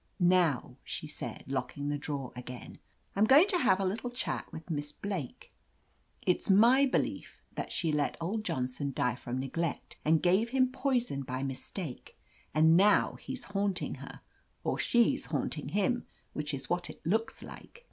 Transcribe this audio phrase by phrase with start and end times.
[0.19, 2.79] Now," she said, locking the drawer again,
[3.15, 5.53] I'm going to have a little chat with Miss Blake.
[6.23, 11.21] It's my belief that she let old Johnson die from neglect, or gave him poison
[11.21, 12.17] by mis take.
[12.51, 14.21] And now he's haunting her—
[14.63, 17.79] or she's liaunting him, which is what it looks like."